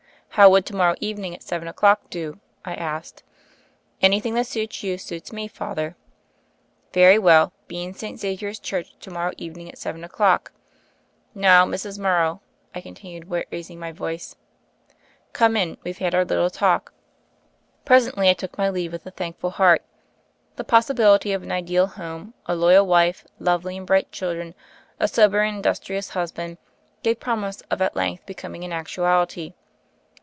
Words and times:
"How 0.35 0.49
would 0.49 0.65
to 0.67 0.75
morrow 0.75 0.95
evening 1.01 1.35
at 1.35 1.43
seven 1.43 1.67
o'clock 1.67 2.09
do?" 2.09 2.39
I 2.63 2.73
asked. 2.73 3.21
"Anything 4.01 4.33
that 4.35 4.47
suits 4.47 4.81
you, 4.81 4.97
suits 4.97 5.33
me. 5.33 5.49
Father.'* 5.49 5.97
"Very 6.93 7.19
well: 7.19 7.51
be 7.67 7.83
in 7.83 7.93
St. 7.93 8.17
Xavier's 8.17 8.57
Church 8.57 8.93
to 9.01 9.11
morrow 9.11 9.33
evening 9.35 9.67
at 9.67 9.77
seven 9.77 10.05
o'clock. 10.05 10.53
Now, 11.35 11.65
Mrs. 11.65 11.99
Morrow," 11.99 12.41
I 12.73 12.79
continued, 12.79 13.29
raising 13.51 13.77
my 13.77 13.91
voice, 13.91 14.37
"come 15.33 15.57
in: 15.57 15.75
we've 15.83 15.97
had 15.97 16.15
our 16.15 16.23
little 16.23 16.49
talk." 16.49 16.93
Presently 17.83 18.29
I 18.29 18.33
took 18.33 18.57
my 18.57 18.69
leave, 18.69 18.93
with 18.93 19.05
a 19.05 19.11
thankful 19.11 19.49
heart. 19.49 19.83
The 20.55 20.63
possibility 20.63 21.33
of 21.33 21.43
an 21.43 21.51
ideal 21.51 21.87
home— 21.87 22.33
a 22.45 22.55
loyal 22.55 22.87
wife, 22.87 23.25
lovely 23.37 23.75
and 23.75 23.85
bright 23.85 24.13
children, 24.13 24.55
a 24.97 25.09
sober 25.09 25.41
and 25.41 25.57
industrious 25.57 26.11
husband— 26.11 26.57
gave 27.03 27.19
promise 27.19 27.59
of 27.69 27.81
at 27.81 27.97
length 27.97 28.25
becoming 28.25 28.63
an 28.63 28.71
actuality. 28.71 29.55